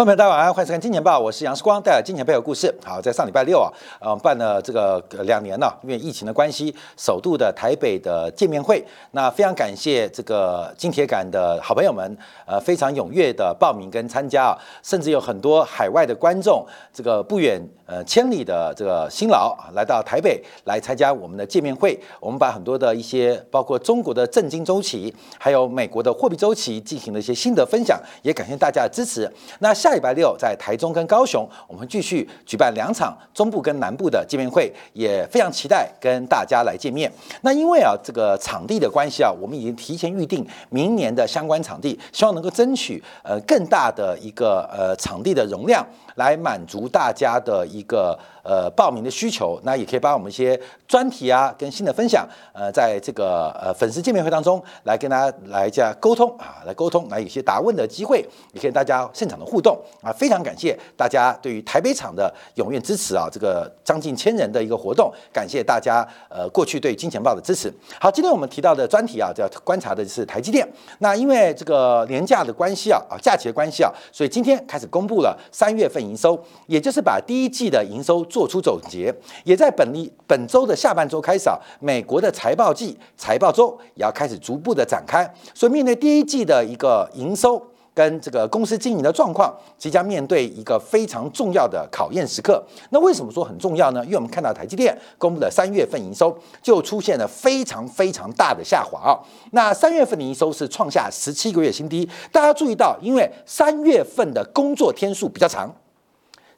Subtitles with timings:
[0.00, 2.74] 朋友们，大家晚上欢迎收看《金钱报》，我是杨世光，带来金钱背后故事。
[2.82, 3.68] 好，在上礼拜六啊，
[4.00, 8.82] 呃，办了这个两年了，因为疫情的关系，首度的台北的见面会。
[9.10, 12.16] 那非常感谢这个金铁杆的好朋友们，
[12.46, 22.00] 呃，非常踊跃的报名跟参加啊，甚至有很多海外的观众，这个不远呃千里的这个辛劳，来到台北来参加我们的见面会。
[22.20, 29.30] 我们把很多的一些，包括中国的震惊周期，还有美国的货币周期，进行了一些心得分享，也感谢大家的支持。
[29.58, 37.10] 那下礼拜六在台中跟高雄，我们继续举办两场中部跟南部的见面会，也非常期待跟大家来见面。
[37.42, 45.86] 那因为啊，这个场地的关系啊，我们已经提前预定明年的相关场地，希望能够争取呃更大的一个呃场地的容量，
[46.20, 48.18] 来满足大家的一个。
[48.42, 67.70] 呃，报名的需求，那也可以把我们一些专题啊，跟新的分享，呃，在这个呃粉丝见面会当中来跟大家来加沟通啊，来沟通，来有些答问的机会，也可以大家现场的互动啊，非常感谢大家对于台北场的踊跃支持啊，这个将近千人的一个活动，感谢大家呃过去对金钱豹的支持。
[68.00, 70.66] 好，今天我们提到的专题啊，要观察的是台积电。
[71.00, 78.10] 那因为这个年假的关系啊，啊假期的关系啊，所以今天开始公布了三月份营收，也就是把第一季的营收。
[78.24, 85.28] 做出总结，也在本例本周的下半周开始啊，美国的财报季、财报周也要开始逐步的展开。
[85.54, 87.60] 所以面对第一季的一个营收
[87.94, 92.64] 跟这个公司经营的状况，即将面对一个非常重要的考验时刻。
[92.90, 94.04] 那为什么说很重要呢？
[94.04, 99.18] 因为我们看到台积电公布的三月份营收就出现了非常非常大的下滑啊。
[99.52, 102.08] 那三月份的营收是创下十七个月新低。
[102.30, 105.74] 大家注意到，因为三月份的工作天数比较长。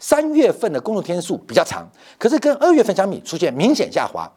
[0.02, 1.86] 三月份的工作天数比较长，
[2.18, 4.28] 可是跟二月份相比出现明显下滑。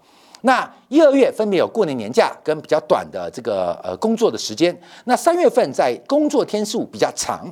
[0.41, 4.79] 那一二月分别有过年年假跟比较短的这个呃工作的时间。
[5.05, 7.51] 那三月份在工作天数比较长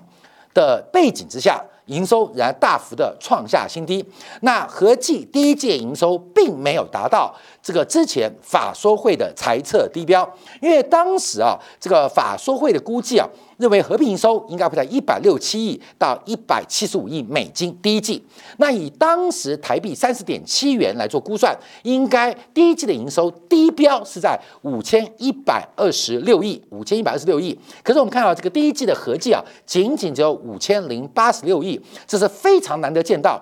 [0.54, 4.06] 的背景之下，营收仍然大幅的创下新低。
[4.42, 10.32] 那合计第一届营收并没有达到这个之前法说会的财测低标，
[10.62, 13.28] 因为当时啊这个法说会的估计啊。
[13.58, 18.24] 认为合并营收应该会在一百六七亿到一百七十五亿美金第一季。
[18.58, 27.58] 那以当时台币三十点七元来做估算，应该第一季的营收低标是在五千一百二十六亿，五千一百二十六亿。
[27.84, 33.42] 可是我们看到这个第一季的合计啊，仅仅只有五千零八十六亿，这是非常难得见到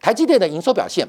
[0.00, 1.06] 台积电的营收表现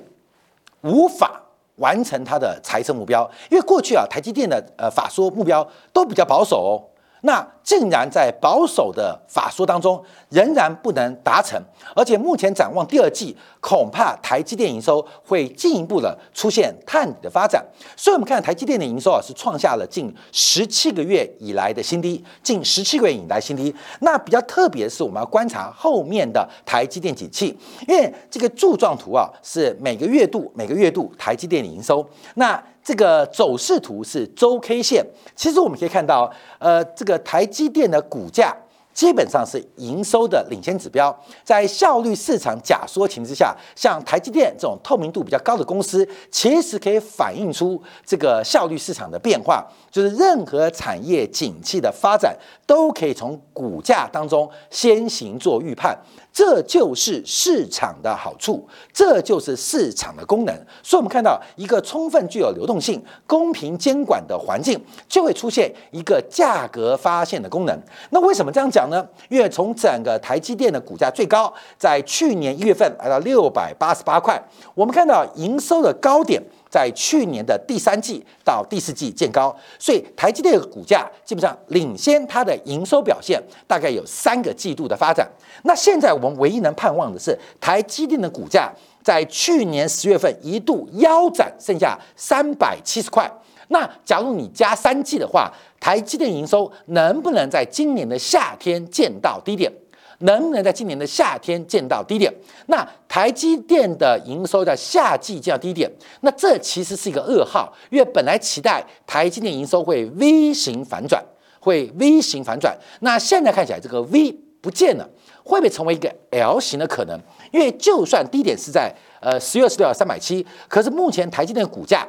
[0.82, 1.42] 无法
[1.76, 6.84] 完成它的财政目标，因为过去啊台积电的呃法说目标都比较保守。
[7.22, 11.62] 那竟然在保守的法说当中仍然不能达成，
[11.96, 17.64] 而且目前展望第二季，恐怕台积电营收会进一步的出现探底的发展。
[17.96, 23.74] 所以，我们看台积电的营收啊，是创下了近十七个月以来的新低，近十七个月以来新低。
[24.00, 27.56] 那比较特别是，我们要观察后面的台积电景气，
[27.88, 32.04] 因为这个柱状图啊，是每个月度每个月度台积电的营收。
[32.36, 35.06] 那这个走势图是周 K 线，
[35.36, 36.28] 其实我们可以看到，
[36.58, 38.52] 呃，这个台积电的股价
[38.92, 52.36] 基本上是营收的领先指标，在效率市场假说情之下，像台积电这种透明度比较高的公司，其实可以反映出这个效率市场的变化，就是任何产业景气的发展，
[52.66, 55.98] 都可以从股价当中先行做预判。
[56.32, 60.56] 这就是市场的好处，这就是市场的功能。
[60.84, 67.78] 所以，我们看到一个充分具有流动性、公平监管的环境，就会出现一个价格发现的功能。
[68.12, 69.06] 那为什么这样讲呢？
[69.28, 74.40] 因为从整个台积电的股价最高，在去年一月份来到六百八十八块，
[74.76, 76.42] 我们看到营收的高点。
[76.70, 85.28] 在去年的第三季到第四季见高，所以台积电的股价基本上领先它的营收表现，大概有三个季度的发展。
[85.64, 88.72] 那现在我们唯一能盼望的是，台积电的股价
[89.04, 93.30] 在去年十月份一度腰斩，剩下三百七十块。
[93.70, 99.72] 那假如你加三季的话，台积电营收能不能在今年的夏天见到低点？
[100.20, 102.34] 能不能在今年的夏天见到低点？
[102.68, 105.90] 那台积电的营收在夏季见到低点，
[106.22, 111.24] 那这其实是一个噩耗，因为本来期待台积电营收会 V 型反转，
[111.60, 115.10] 会 V 型反转，那现在看起来这个 V 不见了，
[115.44, 117.18] 会不会成为一个 L 型的可能？
[117.52, 122.06] 因为就算低点是在呃十月十六号三百七，可是目前台积电股价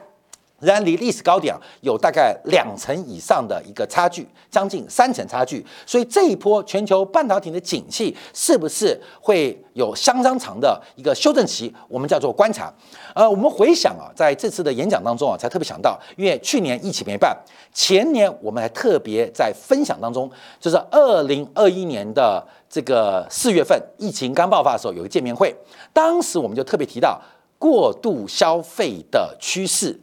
[0.61, 5.65] 仍然离历史高点有大概两成以上的一个差距，将近三成差距。
[5.85, 11.75] 所以这一波全球半导体的景气是不是会有相当长的一个修正期？
[11.89, 12.73] 我们叫做观察。
[13.15, 17.37] 呃，我们回想啊，在这次的演讲当中啊，才特别想到，因为去年疫情没办，
[17.73, 20.31] 前年我们还特别在分享当中，
[20.61, 25.55] 就是二零二一年的这个四月份疫情刚爆发的时候，有个见面会，
[25.93, 27.21] 当时我们就特别提到
[27.59, 29.99] 过度消费的趋势。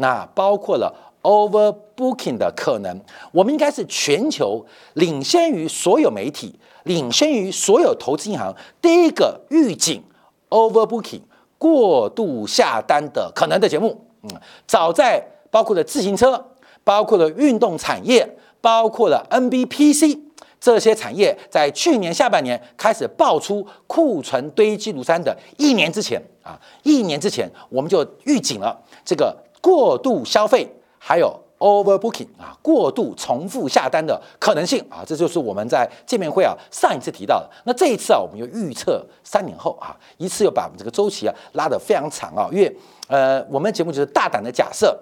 [0.00, 3.00] 那包括了 overbooking 的可能，
[3.32, 4.64] 我们应该是全球
[4.94, 10.02] 领先于所有媒体、领先于所有投资银行第一个预警
[10.50, 11.20] overbooking
[11.58, 14.06] 过度下单的可能的节目。
[14.22, 14.30] 嗯，
[14.66, 16.52] 早在包括了自行车、
[16.84, 20.20] 包括了运动产业、包括了 NBPC
[20.60, 29.36] 这些产业，在去年下半年开始爆出库存堆积如山的一年之前啊，一年之前我们就预警了这个。
[29.60, 30.68] 过度消费，
[30.98, 37.50] 还有 overbooking 啊，过度重复下单的可能性啊，这就是我们在见面会啊上一次提到的。
[37.64, 42.76] 那这一次啊，我们又预测三年后啊，一次又把我们这个周期啊拉得非常长啊，因为
[43.08, 44.98] 呃，我们节目就是大胆的假设。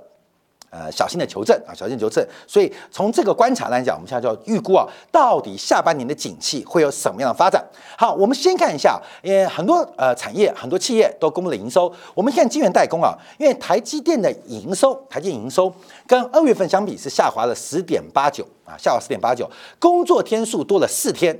[0.78, 2.22] 呃，小心的求证啊，小心求证。
[2.46, 7.64] 所以从这个观察来讲，我们现在就要预估啊，到底下半年的景气会有什么样的发展？
[7.96, 11.90] 好，我们先看一下，因为很多呃产业、很多企业都公布了营收。
[12.12, 15.72] 我们看晶圆代工啊，因为台积电的营收，台积电营收
[16.06, 21.34] 跟二月份相比是下滑了十点八九啊，下滑十点八九，工作天数多了四天，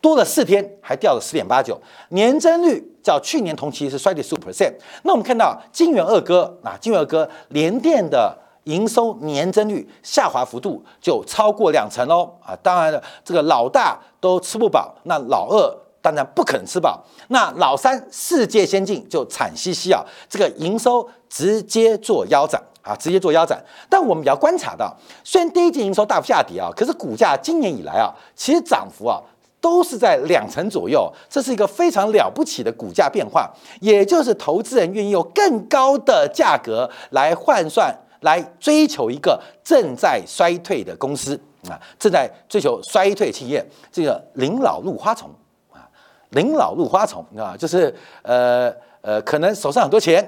[0.00, 1.76] 多了四天，还掉了十点八九，
[2.10, 4.72] 年增率较去年同期是衰退十五 percent。
[5.02, 8.43] 那我们看到晶圆二哥啊，晶圆二哥联电的。
[8.64, 12.56] 营收年增率下滑幅度就超过两成哦啊！
[12.62, 17.04] 当然了，这个老大都吃不饱，那老二当然不可能吃饱。
[17.28, 20.02] 那老三世界先进就惨兮兮啊！
[20.28, 23.62] 这个营收直接做腰斩啊，直接做腰斩。
[23.88, 29.20] 但我们也要观察到，虽然第一季营收大幅下跌啊，可是股价今年以来啊，其实涨幅啊
[29.60, 33.50] 都是在两成左右，这是一个非常了不起的股价变化，
[33.80, 37.94] 也就是投资人愿意用更高的价格来换算。
[38.24, 41.38] 来追求一个正在衰退的公司
[41.68, 45.30] 啊，正在追求衰退企业，这个临老入花丛
[45.70, 45.84] 啊，
[46.30, 48.72] 临老入花丛啊，就是呃
[49.02, 50.26] 呃，可能手上很多钱，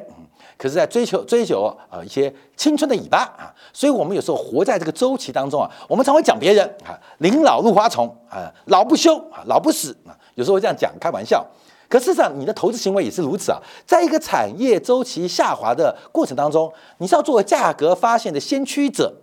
[0.58, 11.44] 可是在追求追求啊一些青春的尾巴啊，所以我们有时候活在这个周期当中啊，我们常会讲别人啊，临老入花丛啊，老不休啊，老不死啊，有时候会这样讲开玩笑。
[11.88, 13.60] 可事实上，你的投资行为也是如此啊！
[13.86, 19.14] 在一个产业周期下滑的过程当中，你是要做价格发现的先驱者，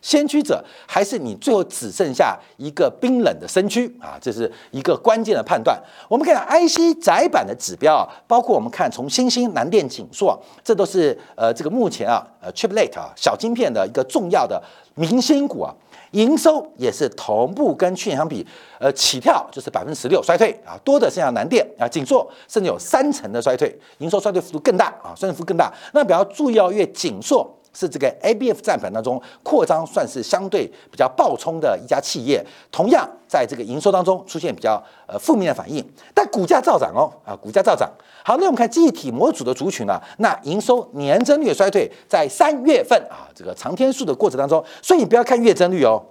[0.00, 4.18] 先驱者，还是你最后只剩下一个冰冷的身躯啊？
[4.20, 5.78] 这是一个关键的判断。
[6.08, 14.62] 我们看 IC 窄板的指标啊，包括我们看从新兴、南电、景硕，这都是呃这个目前啊呃 Chiplet 啊小晶片的一个重要的
[14.94, 15.74] 明星股啊。
[16.12, 18.46] 营收也是同步跟去年相比，
[18.78, 25.72] 呃，起跳就是百分之十六衰退啊，多的剩下南电啊，紧缩甚至有三成的衰退，营收衰退幅度更大啊，衰退幅度更大。
[25.92, 35.84] 那比较注意哦，因为紧缩是这个 ABF 占盘当中扩张算是相对比较暴冲的一家企业，同样在这个营收当中出现比较呃负面的反应，
[36.14, 37.90] 但股价照涨哦啊，股价照涨。
[38.24, 46.02] 好，那我们看记忆体模组的族群呢，那营收年增率衰退在三月份啊，这个长天数的过程当中，所以你不要看月增率哦，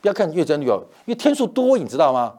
[0.00, 2.34] 不要看月增率哦，因为天数多，你知道吗？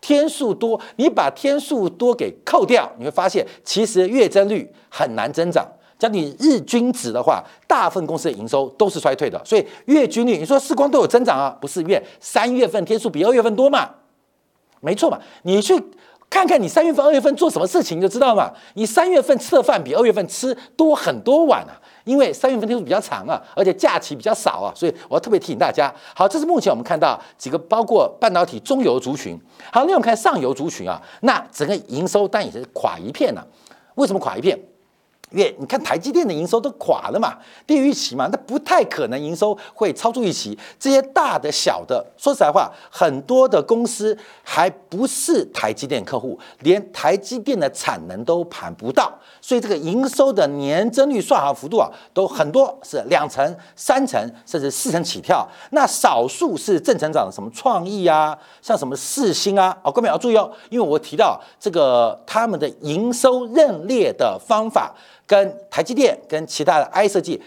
[0.00, 5.66] 天数多，你把天数多给扣掉，你会发现其实月增率很难增长。
[6.04, 11.56] 讲你日均值的话，大部分公司的营收都是衰退的，所以月均率，你说时光都有增长啊？
[11.60, 13.88] 不是，因为三月份天数比二月份多嘛，
[14.80, 15.18] 没错嘛。
[15.42, 15.74] 你去
[16.28, 18.52] 看看你三月份、二月份做什么事情，就知道嘛。
[18.74, 21.72] 你三月份吃的饭比二月份吃多很多碗啊，
[22.04, 25.94] 因为三月份天数比较长啊，而且假期比较少啊，所以我要特别提醒大家。
[26.14, 29.38] 好，这是目前我们看到几个包括半导体中游族群。
[29.72, 33.46] 好，那我们看上游族群啊，那整个营收当然也是垮一片了。
[33.94, 34.58] 为什么垮一片？
[35.34, 37.36] 因为你看台积电的营收都垮了嘛，
[37.66, 40.56] 低于预期嘛，那不太可能营收会超出预期。
[40.78, 55.46] 这些大的小的，说实在话，很多的公司还不是台积电客户，连台积电的产能都盘不到，所以这个营收的年增率算好幅度啊，都很多是两成、三成甚至四成起跳。
[55.70, 64.94] 那少数是正成长的，什么创意啊，像什么四星啊，哦，各位要注意哦，因为我提到这个他们的营收认列的方法。
[65.26, 67.40] 跟台积电跟其他的 I 设计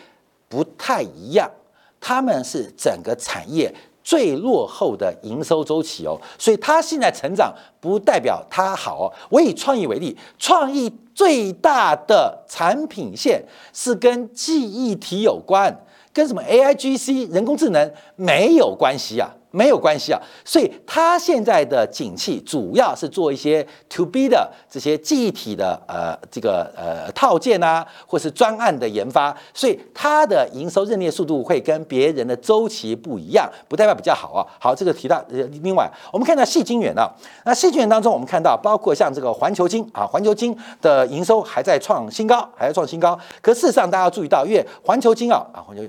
[0.49, 1.51] 不太一样，
[1.99, 9.13] 他们是整个产业最落后的营收周期哦，所以它现在成长不代表它好哦。
[9.29, 13.43] 我以创意为例，创意最大的产品线
[13.73, 15.75] 是跟记忆体有关，
[16.13, 19.29] 跟什么 A I G C 人工智能没有关系啊。
[19.51, 34.45] 没有关系啊，所以它现在的景气主要是做一些 to B 的这些记忆体的呃这个呃套件啊，或是专案的研发，所以它的营收认列速度会跟别人的周期不一样，不代表比较好啊。
[34.59, 37.09] 好，这个提到呃，另外我们看到细晶圆啊，
[37.45, 43.17] 那细晶圆当中我们看到包括像这个环球金啊，环球金的营收还在创新高，还在创新高。
[43.41, 45.83] 可事实上大家要注意到，因为环球金啊啊环球。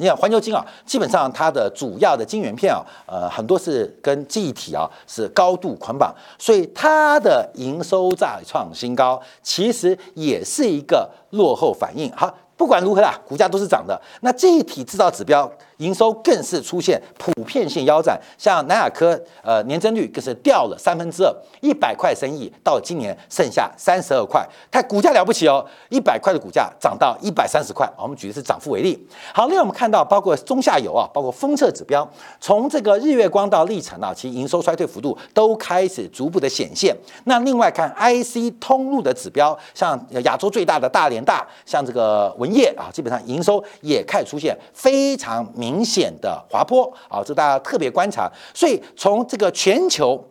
[0.00, 12.10] 你看环球金啊，基本上它的主要的金圆片啊，呃，很多是跟记忆体啊是高度捆绑，所以它的营收再创新高，其实也是一个落后反应。
[12.16, 12.34] 好。
[12.56, 13.98] 不管如何啦，股价都是涨的。
[14.20, 15.50] 那记忆体制造指标
[15.80, 27.90] 营收更是出现普遍性腰斩，像南亚科，呃，年增率更是掉了三分之二，一百块生意到今年剩下三十二块，它股价了不起哦，一百块的股价涨到一百三十块。
[27.98, 28.96] 我们举的是涨幅为例。
[29.32, 32.06] 好，另外我们看到包括中下游啊，包括封测指标，
[32.40, 36.94] 从这个日月光到历程啊，其营收衰退幅度都开始逐步的显现。
[37.24, 42.50] 那另外看 IC 通路的指标，像亚洲最大的大连大，像这个文。
[42.50, 48.30] 业啊，基本上营收也开始出现非常明明显的滑坡啊，这大家特别观察。
[48.52, 50.22] 所以从这个全球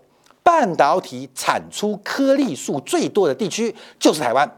[0.44, 4.50] 半导体产出颗粒数最多的地区就是台湾。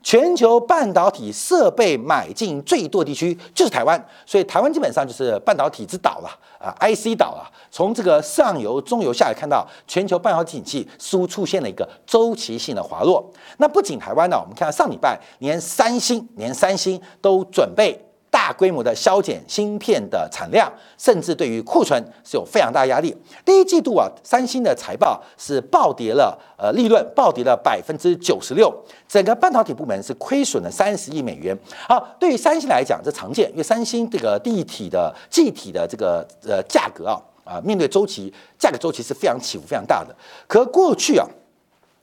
[0.00, 6.30] 全球半导体设备买进最多地区就是台湾，所以台湾基本上就是半导体之岛了
[6.60, 7.50] 啊，IC 岛了。
[7.68, 13.28] 从这个上游、中游下来看到，全球半导体景气似乎出现了一个周期性的滑落。
[13.56, 18.07] 那不仅台湾呢，我们看到上礼拜连三星、连三星都准备。
[18.30, 23.16] 大规模的削减芯片的产量，甚至对于库存是有非常大压力。
[23.44, 28.72] 第一季度啊，三星的财报是暴跌了，呃，利润暴跌了百分之九十六，
[29.08, 31.56] 整个半导体部门是亏损了三十亿美元。
[31.88, 40.14] 好，对于三星来讲，这常见，因为三星这个地体的记体的这个呃价格啊啊，面对周期，价格周期是非常起伏非常大的。
[40.46, 41.26] 可过去啊，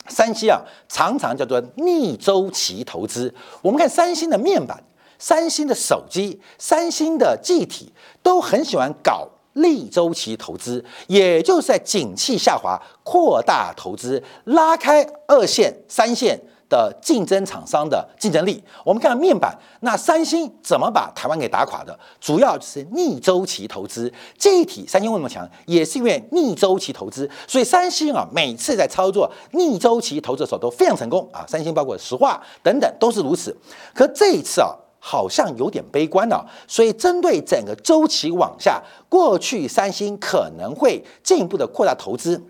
[0.08, 3.34] 三星啊常常叫做逆周期投资。
[3.62, 4.84] 我们看三星的面板。
[5.18, 18.62] 三星的手机、三星的记体都很喜欢搞逆周期投资，也就是在景气下滑扩大投资，拉开二线、三线的竞争厂商的竞争力。
[18.84, 21.98] 我们看面板，那三星怎么把台湾给打垮的？
[22.20, 24.12] 主要就是逆周期投资。
[24.38, 25.50] 记体三星为什么强？
[25.66, 27.30] 也是因为逆周期投资。
[27.48, 31.46] 所以三星啊，每次在操作逆周期投资的时候都非常成功啊。
[31.48, 33.56] 三星包括石化等等都是如此。
[33.94, 34.76] 可这一次啊。
[35.08, 42.42] 好像有点悲观了，所以针对整个周期往下，过去三星可能会进一步的扩大投资，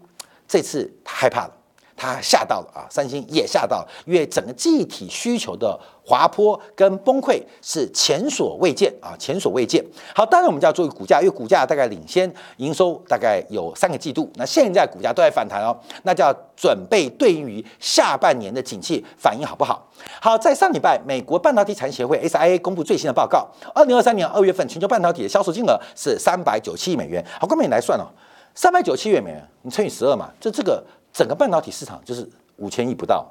[0.48, 1.54] 这次害怕了。
[1.98, 9.84] 他吓到了啊，三星也吓到了，因为整个记忆体需求的滑坡跟崩溃是前所未见啊，前所未见。
[10.14, 19.88] 好，当然我们就要注意股价，因为股价大概领先营收大概有三个季度，那现在股价都在反弹哦，那就要准备对应于下半年的景气反应好不好？
[20.22, 27.26] 好，在上礼拜，美国半导体产业协会 SIA 公布最新的报告，二零二三年二月份全球半导体的销售金额是三百九七亿美元。
[27.40, 28.06] 好，各位来算哦，
[28.54, 30.84] 三百九七亿美元，你乘以十二嘛，就这个。
[31.16, 33.26] 整个半导体市场就是五千亿不到，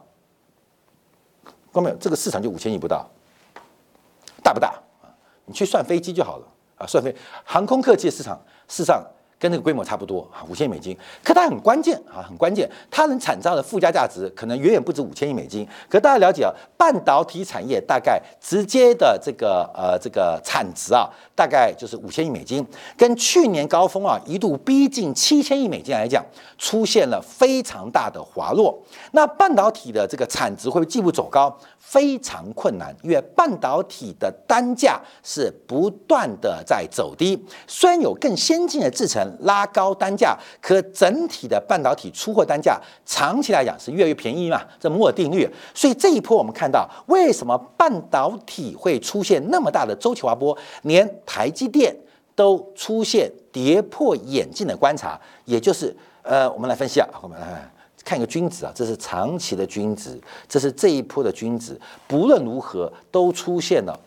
[1.71, 1.97] 看没有？
[1.97, 3.07] 这个市场就五千亿不到，
[4.43, 4.81] 大不大？
[5.45, 6.47] 你去算飞机就好了
[6.79, 7.15] 啊，算飞
[7.45, 9.05] 航空客机市场，事实上。
[9.45, 10.97] 跟那个规模差不多啊，五千亿美金。
[11.23, 15.69] 可它很关键啊，很关键，它能产造的附加价值可能远远不止五千亿美金。
[15.87, 26.25] 可大家了解啊，半导体产业大概直接的这个呃这个产值啊，大概就是五千亿美金，跟去年高峰啊一度逼近七千亿美金来讲，
[26.57, 28.83] 出现了非常大的滑落。
[29.13, 31.55] 那半导体的这个产值会进一步走高？
[31.79, 37.39] 非常困难，因为半导体的单价是不断的在走低。
[37.67, 44.63] 虽然有更先进的制程拉高单价，可整体的半导体出货单价长期来讲是越来越便宜嘛？
[44.79, 45.49] 这摩尔定律。
[45.75, 50.57] 所以这一波我们看到，为什么半导体会出现那么大的周期滑坡？
[50.83, 51.95] 连台积电
[52.35, 57.71] 都出现跌破眼镜的观察，也就是呃，我们来分析啊，我们来。
[58.05, 63.99] 看一个均值啊，这是长期的均值，这是这一波的均值，不论如何都出现了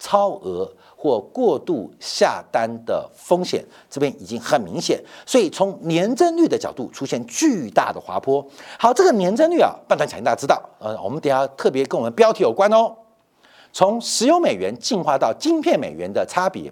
[0.00, 0.68] 超额
[1.00, 8.46] 或过度下单的风险，这边已经很明显，所以从年增率的角度出现巨大的滑坡。
[8.78, 12.94] 好，这个年增率啊，半导体大家知道，呃，我们等下特别跟我们标题有关哦。
[13.72, 16.70] 从石油美元进化到晶片美元的差别，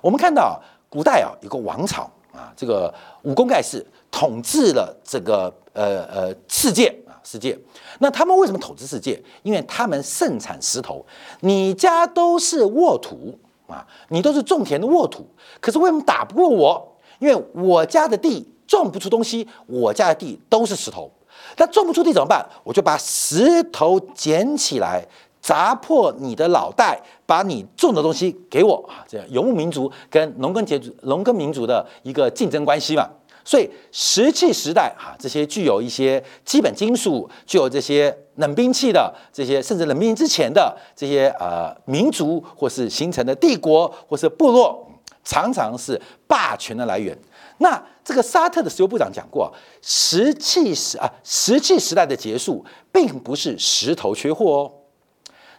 [0.00, 2.92] 我们看到古代啊，有个王朝啊，这个
[3.22, 7.56] 武功盖世，统治了这个呃呃世界啊世界。
[8.00, 9.22] 那他们为什么统治世界？
[9.44, 11.06] 因为他们盛产石头。
[11.40, 13.38] 你家都是沃土
[13.72, 15.26] 啊，你都是种田的沃土，
[15.60, 16.96] 可是为什么打不过我？
[17.18, 21.10] 因为我家的地种不出东西，我家的地都是石头。
[21.56, 22.46] 那种不出地怎么办？
[22.62, 25.06] 我就把石头捡起来。
[25.42, 29.02] 砸破你的脑袋，把你种的东西给我啊！
[29.08, 33.04] 这样游牧民族跟农耕节农耕民族的一个竞争关系嘛。
[33.44, 44.88] 所以石器时代啊，这些具有一些基本金属、具有这些冷兵器的这些，甚至冷兵器之前的这些呃民族，或是形成的帝国，或是部落，
[45.24, 47.16] 常常是霸权的来源。
[47.58, 54.72] 那这个沙特的石油部长讲过，石器时啊，石器时代的结束，并不是石头缺货哦。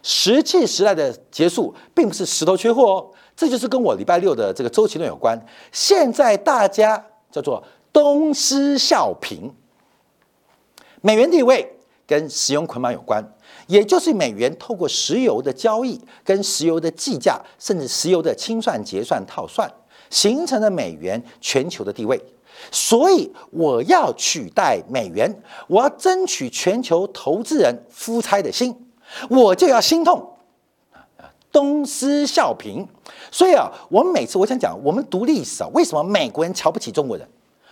[0.02, 5.38] 石器时代的结束，并不是石头缺货哦，这就是跟我礼拜六的这个周期论有关。
[5.72, 7.02] 现在大家
[7.34, 7.60] 叫做
[7.92, 9.50] 东施效颦，
[11.00, 11.68] 美元地位
[12.06, 13.24] 跟石油捆绑有关，
[13.66, 19.68] 也就是美元透过石油的交易、跟石油的计价，甚至石油的清算、结算、套算，
[20.10, 22.24] 形成了美元全球的地位。
[22.70, 28.92] 所以我要取代美元，我要争取全球投资人夫差的心。
[29.28, 30.33] 我就要心痛
[31.54, 32.84] 东施效颦，
[33.30, 37.24] 所以啊，我们每次我想讲，我们读历史啊，为什么美国人瞧不起中国人？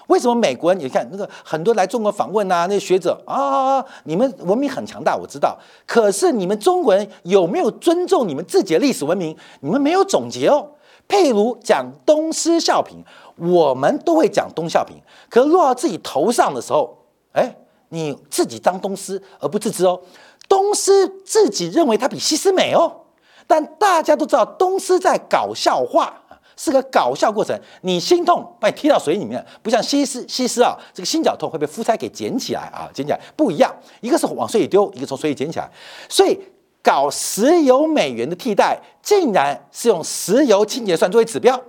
[0.06, 0.80] 为什么美国人？
[0.80, 5.58] 你看那个很多来中国访问啊，那些学者啊，你们文明很强大，我知道。
[5.84, 9.36] 可是你们中国人有没有尊重你们自己的历史文明？
[9.60, 10.68] 你们没有总结哦。
[11.08, 13.02] 譬如讲东施效颦，
[13.36, 14.92] 我们都会讲东效颦，
[15.28, 16.96] 可落到自己头上的时候，
[17.32, 17.56] 哎，
[17.88, 20.00] 你自己当东施而不自知哦。
[20.48, 23.01] 东施自己认为他比西施美哦，
[23.46, 26.14] 但大家都知道东施在搞笑化
[26.56, 27.58] 是个搞笑过程。
[27.80, 35.70] 你心痛把你踢到水里面，不像西施，西施啊，这个心绞痛会被夫差给捡起来啊，捡起来不一样，一个是往水里丢，一个从水里捡起来。
[36.08, 36.38] 所以
[36.82, 41.60] 搞石油美元的替代，竟然是用石油清洁算作为指标，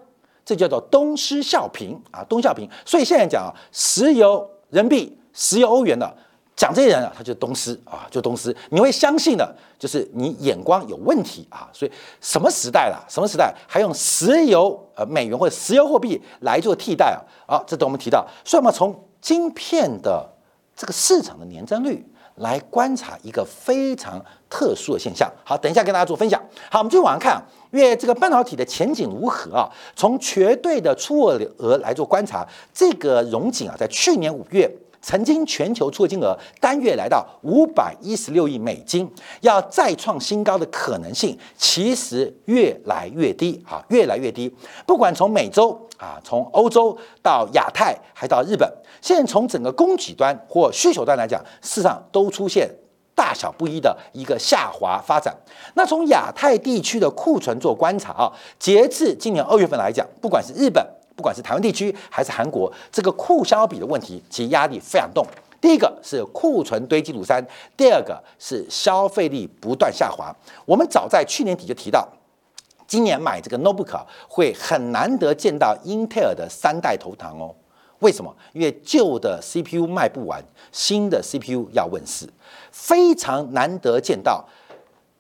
[0.46, 2.70] 这叫做东施效颦啊，东效颦。
[2.86, 6.16] 所以现在讲啊，石油人民币、石油欧元的。
[6.64, 11.68] 讲这些人啊，他就是东施啊，就东施，你会相信的，就是你眼光有问题啊。
[11.74, 11.92] 所以
[12.22, 13.06] 什么时代了？
[13.10, 17.58] 什么时代还用石油呃美元或者石油货币来做替代啊？
[17.58, 18.26] 啊，这都我们提到。
[18.46, 20.26] 所以我们从晶片的
[20.74, 22.02] 这个市场的年增率
[22.36, 25.30] 来观察一个非常特殊的现象。
[25.44, 26.42] 好，等一下跟大家做分享。
[26.72, 29.70] 好，我们继续往上看，啊因为这个半导体的前景如何啊？
[29.98, 34.74] 从绝对的出货额来做观察，这个荣景啊，在去年五月。
[35.04, 39.08] 曾经全球出金额单月来到五百一十六亿美金，
[39.42, 44.52] 要再创新高的可能性其实越来越低啊，越来越低。
[44.88, 48.68] 不管从美洲啊，从欧洲到亚太，还到日本，
[49.02, 52.70] 现在从整个供给端或需求端来讲，事实上都出现
[53.14, 55.36] 大小不一的一个下滑发展。
[55.74, 60.82] 那从亚太地区的库存做观察啊，截至今年二月份来讲，不管是日本。
[61.16, 65.26] 不管是台湾地区还是韩国，这个库销比的问题，其实压力非常重。
[65.62, 67.46] 第一个是库存堆积如山，
[67.78, 70.36] 第二个是消费力不断下滑。
[70.66, 72.06] 我们早在去年底就提到，
[72.86, 73.98] 今年买这个 notebook
[74.28, 77.56] 会很难得见到英特尔的三代头堂哦。
[78.00, 78.36] 为什么？
[78.52, 82.28] 因为旧的 CPU 卖不完，新的 CPU 要问世，
[82.70, 84.46] 非常难得见到。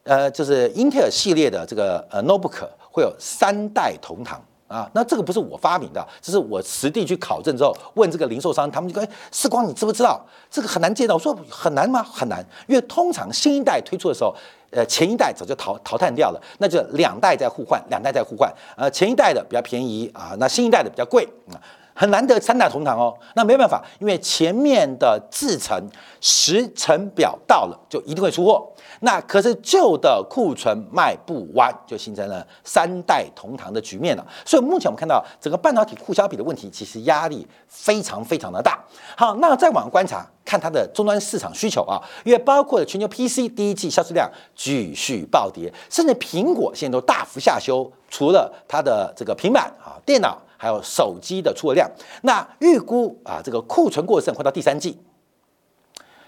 [0.03, 4.43] 呃，就是英特尔系列的这个呃 notebook 会有三代同堂。
[4.73, 12.01] 啊，那这个不是我发明的，这是我实地去考证之后问这个零售商，他们就说：“哎，世光，你知不知道这个很难见到？”我说：“很难吗？
[12.01, 14.35] 很难，因为通常新一代推出的时候，
[14.71, 18.51] 呃，前一代早就淘淘汰掉了，那就两代在互换，两代在互换。
[18.75, 21.61] 呃，前一代的比较便宜啊，那新一代的比较贵啊，
[21.93, 23.13] 很难得三代同堂哦。
[23.35, 25.79] 那没办法，因为前面的制程
[26.19, 28.67] 时程表到了，就一定会出货。”
[29.05, 34.25] 那可是旧的库存卖不完，就形成了三代同堂的局面了。
[34.45, 38.81] 所以目前我们看到整个半导体库销比的问题，其实压力非常非常的大。
[39.17, 54.97] 好，那再往观察，看它的终端市场需求啊，因为包括了全球 PC 第一季销售量继续暴跌，甚至苹果现在都大幅下修，除了它的这个平板啊、电脑还有手机的出货量，那预估啊这个库存过剩会到第三季。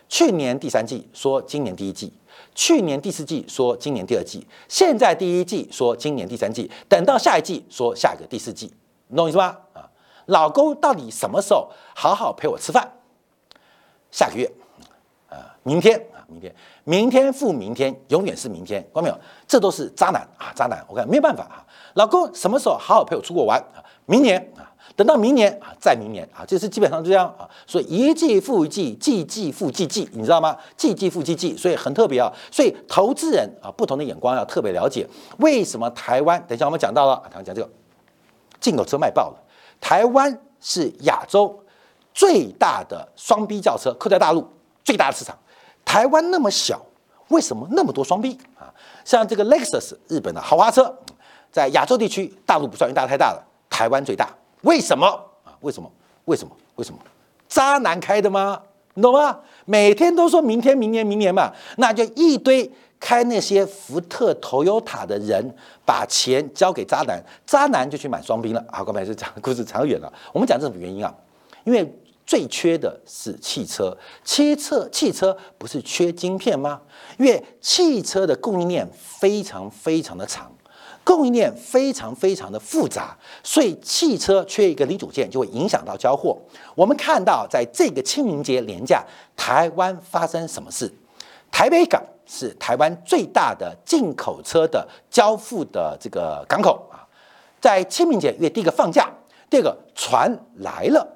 [0.10, 2.12] 去年第三季说今年第一季。
[2.54, 8.74] 去年第四季说今年第二季，现在第一季说今年第三季，等到下一季说下一个第四季，
[9.08, 9.58] 你懂我意思吗？
[9.74, 9.90] 啊，
[10.28, 12.92] 老公到底什么时候好好陪我吃饭？
[14.12, 14.50] 下个月，
[15.30, 19.20] 啊，明天啊，明天，明天复明天，永远是明天，看到没有？
[19.46, 20.86] 这都是渣男啊，渣男！
[20.88, 23.84] 我看没有办法啊，老公什么时候好好陪我出国玩啊？
[24.06, 27.50] 明年啊，等到明年啊，再明年啊，这是基本上就这样啊。
[27.68, 30.56] 所以一季复一季，季季复季季，你知道吗？
[30.78, 32.32] 季季复季季，所以很特别啊。
[32.50, 35.06] 所以投资人啊，不同的眼光要特别了解，
[35.40, 36.42] 为什么台湾？
[36.48, 37.70] 等一下我们讲到了，台湾讲这个
[38.62, 39.38] 进口车卖爆了，
[39.82, 41.62] 台湾是亚洲
[42.14, 44.48] 最大的双 B 轿车，扣在大陆
[44.86, 45.38] 最大的市场。
[45.84, 46.82] 台湾那么小，
[47.28, 48.74] 为什么那么多双 B 啊？
[49.04, 50.98] 像这个 Lexus 日本的豪华车，
[51.52, 54.30] 在亚洲地区大陆不算，因为大陆太大了，台湾最大。
[54.66, 55.08] 为什么
[55.44, 55.56] 啊？
[55.62, 55.92] 为什么？
[56.26, 56.56] 为什么？
[56.76, 57.00] 为什么？
[57.48, 58.62] 渣男开的吗？
[58.94, 59.40] 你懂吗？
[59.66, 68.64] 每天都说明天、明年、明年嘛，那就一堆开那些福特、Toyota 的人把钱交给渣男，渣男就去买双兵了。
[68.70, 70.12] 好，刚才是讲故事长远了。
[70.34, 71.14] 我们讲这种原因啊，
[71.64, 72.00] 因为。
[72.28, 76.82] 最缺的是汽车，汽车汽车不是缺晶片吗？
[77.20, 80.52] 因为汽车的供应链非常非常的长，
[81.04, 86.38] 供应链非常非常的复杂，所以汽车缺一个零组件就会影响到交货。
[86.74, 89.04] 我们看到在这个清明节连假，
[89.36, 90.92] 台湾发生什么事？
[91.52, 97.06] 台北港是台湾最大的进口车的交付的这个港口啊，
[97.62, 99.10] 在清明节因为第一个放假，
[99.50, 101.08] 第二个船来了。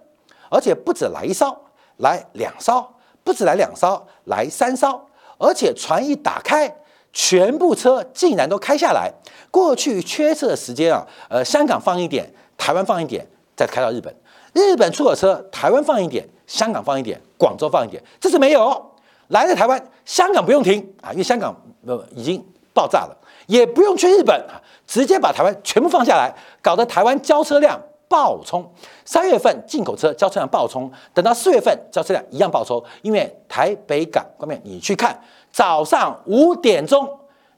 [0.52, 1.56] 而且不止来一艘，
[1.98, 2.84] 来两艘，
[3.24, 5.00] 不止来两艘，来三艘。
[5.38, 6.68] 而且船一打开，
[7.12, 9.12] 全部车竟然都开下来。
[9.52, 14.16] 过去缺车的时间啊，呃，香港放一点，台湾放一点，再开到日本。
[14.54, 18.04] 日本出口车，台湾放一点，香港放一点，广州放一点。
[18.20, 18.92] 这次没有
[19.30, 22.44] 来了台湾，香港不用停啊，因为香港呃已经
[22.74, 23.18] 爆炸了，
[23.48, 27.80] 也不用去日本啊，直接把台湾全部放下来，搞得台湾交车量。
[28.10, 28.68] 爆冲，
[29.06, 35.18] 三月份进口车交车量爆冲，等到四月份交车量一样爆冲，因为台北港方面你去看，
[35.52, 37.08] 早上五点钟，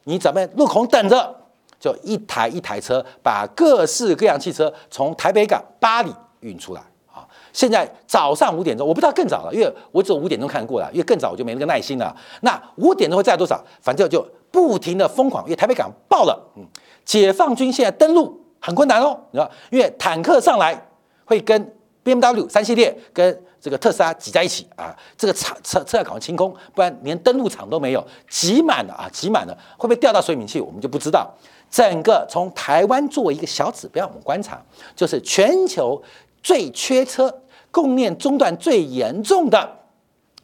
[0.04, 1.34] 你准备路口等着，
[1.80, 7.26] 就一台一台车把各式各样汽车从台北港巴黎运出来啊！
[7.54, 12.14] 现在早上五点钟，我不知道更早了，因为我只有五点钟看过了，因为更早我就没那个耐心了。
[12.42, 13.58] 那五点钟会载多少？
[13.80, 16.66] 反正就不停的疯狂，因为台北港爆了，嗯，
[17.06, 18.41] 解放军现在登陆。
[18.62, 20.80] 很困难哦，你知道，因为坦克上来
[21.24, 31.32] 会跟 BMW 三系列跟这个特斯拉挤在一起啊，这个场车车要赶快清空，不然连登陆场都没有，挤满了啊，挤满了，会不会掉到水敏器，我们就不知道。
[31.70, 34.60] 整个从台湾作为一个小指标，我们观察，
[34.94, 36.00] 就是全球
[36.42, 37.32] 最缺车、
[37.70, 39.78] 供应链中断最严重的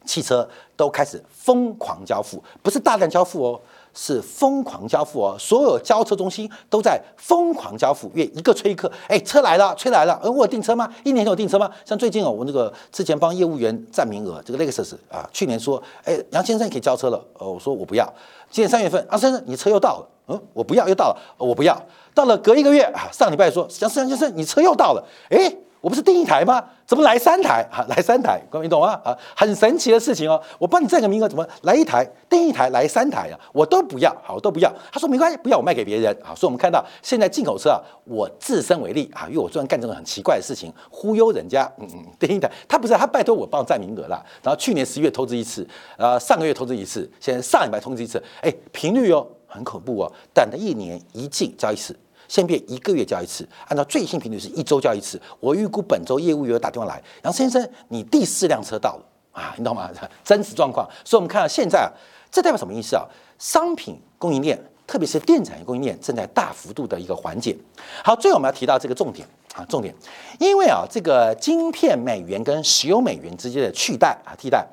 [0.05, 3.61] 汽车都开始疯狂交付，不是大量交付哦。
[4.01, 10.89] 是疯狂交付哦，所有交车中心都在疯狂交付，约一个催客，哎，车来了，车来了，呃，我订车吗？
[11.03, 11.69] 一年前有订车吗？
[11.83, 18.07] 像最近哦，我那个之前帮业务员占名额，这个 Lexus 啊，去年说，哎，杨先生可以交车了，呃，我说我不要。
[18.49, 21.77] 今年三月份，杨先生你车又到了，嗯，我不要，又到了，我不要。
[22.13, 25.53] 到了隔一个月啊，上礼拜说杨杨先生你车又到了，哎。
[25.81, 26.63] 我不是订一台吗？
[26.85, 27.65] 怎么来三台？
[27.71, 28.99] 哈，来三台，各位你懂吗？
[29.03, 30.41] 啊，很神奇的事情哦。
[30.57, 32.05] 我帮你占个名额，怎么来一台？
[32.27, 33.39] 订一台来三台啊？
[33.53, 34.73] 我都不要，好，我都不要。
[34.91, 36.35] 他说没关系，不要我卖给别人啊。
[36.35, 41.71] 所以我们看到现在进口车啊，我自身为例啊，因为我专门干这种很奇怪的事情，忽悠人家。
[41.77, 44.21] 嗯嗯，订一台，他不是他拜托我帮占名额了。
[44.43, 45.65] 然后去年十一月投资一次，
[45.97, 51.97] 呃，上个月投资一次，现在上礼拜投资一次，哎，频率哦很恐怖哦，等了一年一季交一次。
[52.29, 55.19] 先变一个月交一次，按照最新频率是一周交一次。
[55.41, 59.89] 我预估本周业务员打电话来，杨先生，你第四辆车到了啊，你懂吗？
[60.23, 60.87] 真实状况。
[61.03, 61.89] 所以，我们看到现在啊，
[62.31, 63.03] 这代表什么意思啊？
[63.39, 67.57] 商品供应链，特别是电产供应链，正在大幅度的一个缓解。
[68.03, 69.91] 好，最后我们要提到这个重点啊，重点，
[70.39, 74.67] 因为啊，这个晶片美元跟石油美元之间的取代啊，替代，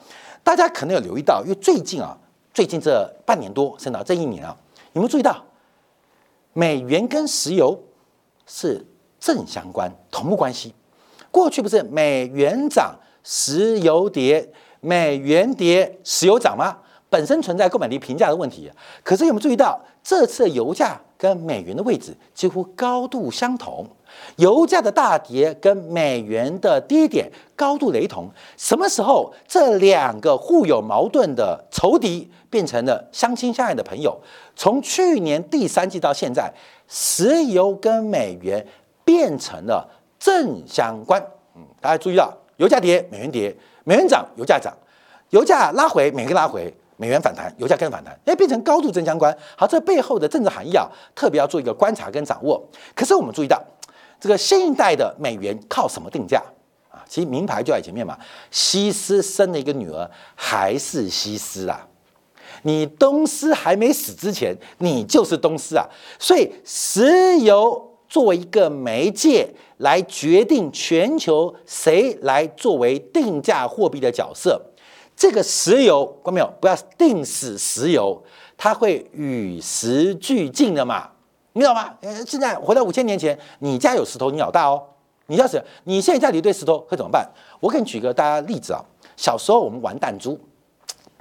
[0.45, 2.15] 大家可能有留意到，因为最近啊，
[2.53, 4.55] 最近这半年多，甚至到这一年啊，
[4.93, 5.43] 有没有注意到？
[6.57, 7.79] 美元跟石油
[8.47, 8.83] 是
[9.21, 10.75] 正相关、同步关系。
[11.31, 14.43] 过去不是美元涨，石油跌；
[14.81, 16.79] 美元跌，石油涨吗？
[17.11, 18.73] 本身存在购买力平价的问题。
[19.05, 23.87] 可是有没有注意到，这次油价跟美元的位置几乎高度相同？
[24.37, 28.29] 油价的大跌跟美元的低点高度雷同。
[28.57, 34.19] 什么时候这两个互有矛盾的仇敌变成了相亲相爱的朋友？
[34.55, 36.53] 从去年第三季到现在，
[36.89, 38.67] 石油跟美元
[39.05, 41.23] 变成了正相关。
[41.55, 44.73] 嗯，大家注意到，油价跌，美元跌；美元涨，油价涨；
[45.31, 48.19] 油价拉回，美元拉回；美元反弹，油价跟反弹。
[48.25, 49.37] 哎，变成高度正相关。
[49.57, 52.63] 好，这背后的政治含义啊，特别要做一个观察跟掌握。
[52.95, 53.63] 可是我们注意到，
[54.21, 56.43] 这个新一代的美元靠什么定价
[56.91, 57.05] 啊？
[57.09, 58.19] 其实名牌就在前面嘛。
[58.51, 61.87] 西斯生了一个女儿，还是西斯啊？
[62.63, 65.87] 你东斯还没死之前，你就是东斯啊！
[66.19, 69.49] 所以石油作为一个媒介
[69.79, 74.61] 来决定全球谁来作为定价货币的角色。
[75.15, 76.51] 这个石油，看没有？
[76.61, 78.23] 不要定死石油，
[78.57, 81.11] 它会与时俱进的嘛，
[81.57, 81.95] 你知道吗？
[82.03, 84.83] 呃，现在回到五千年前，你家有石头，你老大哦。
[85.29, 87.27] 你要是你现在家里一堆石头会怎么办？
[87.61, 88.85] 我给你举个大家例子啊。
[89.17, 90.39] 小时候我们玩弹珠，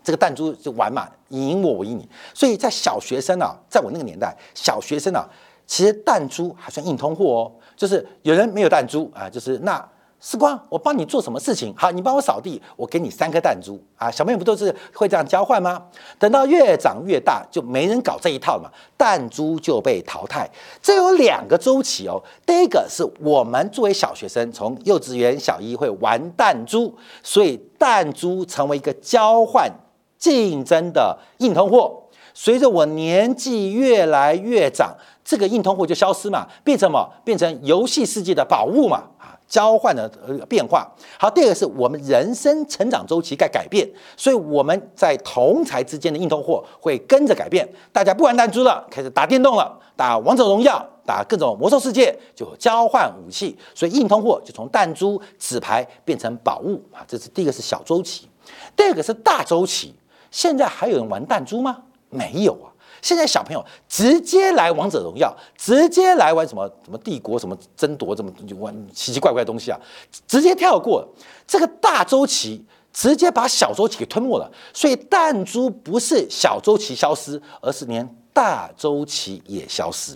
[0.03, 2.05] 这个弹珠就玩嘛，你赢我，我赢你。
[2.33, 5.25] 所以在小学生啊，在我那个年代，小学生啊，
[5.65, 7.51] 其实弹珠还算硬通货哦。
[7.77, 9.89] 就是有人没有弹珠啊，就是那。
[10.21, 11.71] 时光，我帮你做什么事情？
[11.77, 14.09] 好，你帮我扫地，我给你三颗弹珠啊！
[14.09, 15.83] 小朋友不都是会这样交换吗？
[16.17, 20.49] 等到越长越大，就没人搞这一套嘛，弹珠就被淘汰。
[20.81, 22.19] 这有两个周期哦。
[22.43, 29.71] 第一个是我们作为小学生，从幼稚园小一会玩弹珠，所以弹珠成为一个交换
[30.17, 32.01] 竞争的硬通货。
[32.33, 37.09] 随着我年纪越来越长，这个硬通货就消失嘛，变成什么？
[37.23, 39.03] 变成游戏世界的宝物嘛。
[39.47, 58.27] 交换的呃变化，好，第二个是我们人生成长周期该改变，所以我们在同才之间的硬通货会跟着改变，大家不玩弹珠了，开始打电动了，打王者荣耀，打各种魔兽世界，就交换武器，所以硬通货就从弹珠、纸牌变成宝物啊，这是第一个是小周期，
[58.75, 59.93] 第二个是大周期，
[60.31, 61.83] 现在还有人玩弹珠吗？
[62.09, 62.73] 没有啊。
[63.01, 69.79] 现在小朋友直接来王者荣耀，直接来玩什么什么帝国什么争夺，怎么玩奇奇怪怪的东西啊？
[70.27, 71.07] 直接跳过
[71.45, 74.51] 这个大周期，直接把小周期给吞没了。
[74.73, 80.15] 所以弹珠不是小周期消失，而是连大周期也消失。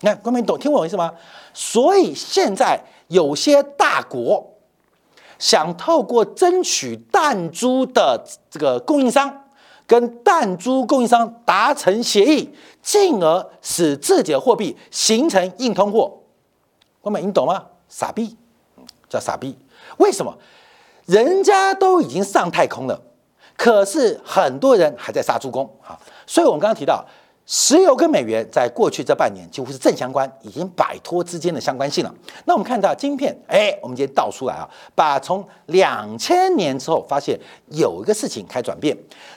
[0.00, 1.12] 那各位懂听我意思吗？
[1.52, 4.54] 所以现在有些大国
[5.38, 9.44] 想透过争取弹珠的这个供应商。
[9.88, 12.48] 跟弹珠供应商达成协议，
[12.82, 16.12] 进而使自己的货币形成硬通货。
[17.00, 17.64] 我们，你懂吗？
[17.88, 18.36] 傻逼，
[19.08, 19.56] 叫傻逼。
[19.96, 20.36] 为什么？
[21.06, 23.00] 人家都已经上太空了，
[23.56, 25.98] 可是很多人还在杀猪工啊。
[26.26, 27.02] 所以，我们刚刚提到。
[27.50, 32.14] 石油跟美元在过去这半年几乎是正相关，已经摆脱之间的相关性了。
[32.44, 38.94] 那我们看到晶片，哎，我们今天倒出来啊，把从两千年之后发现有一个事情开转变，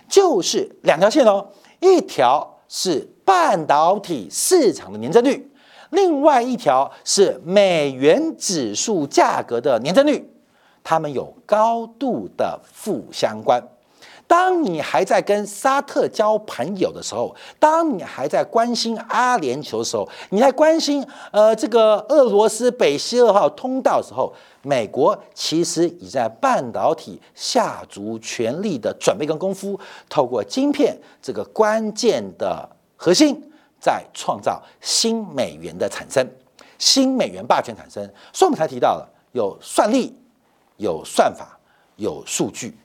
[0.09, 1.47] 就是两条线哦，
[1.79, 5.49] 一条是半导体市场的年增率，
[5.91, 10.29] 另外一条是美元指数价格的年增率，
[10.83, 13.65] 它们有高度的负相关。
[14.31, 33.37] 当你还在跟沙特交朋友的时候，当你还在关心阿联酋的时候，你还关心呃这个俄罗斯北溪二号通道的时候，美国其实已在半导体下足全力的准备跟功夫，透过晶片这个关键的核心，
[33.81, 36.25] 在创造新美元的产生，
[36.79, 38.01] 新美元霸权产生。
[38.31, 40.15] 所以我们才提到了有算力、
[40.77, 41.59] 有算法、
[41.97, 42.77] 有数据。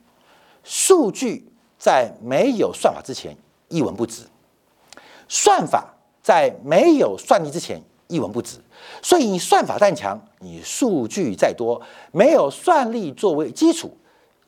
[0.69, 1.47] 数据
[1.79, 3.37] 在没有算法之前
[3.69, 4.23] 一文不值，
[5.29, 8.59] 算法在没有算力之前一文不值。
[9.01, 13.97] 所以你算法再强，你数据再多，没有算力作为基础，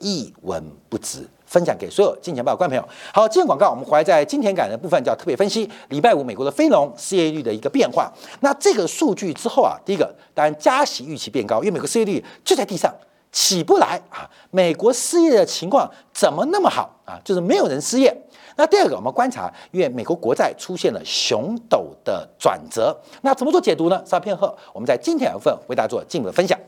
[0.01, 1.27] 一文不值。
[1.47, 2.95] 分享给所有金钱报观众朋友。
[3.11, 5.67] 好，今天广告我们回来在金钱感的部分叫特别分析。
[5.89, 8.13] 礼拜五美国的非农失业率的一个变化。
[8.41, 12.95] 那这个数据之后啊，第一个当然加息预期变高，因为美国失业率就在地上。
[13.41, 14.29] 起不来啊！
[14.51, 17.21] 美国失业的情况怎么那么好啊？
[17.25, 18.13] 就是没有人失业。
[18.57, 24.03] 那第二个，我们观察，因为美国国债出现了熊陡的转折，那怎么做解读呢？
[24.05, 26.59] 稍片后，我们在今天部分为大家做进一步的分享。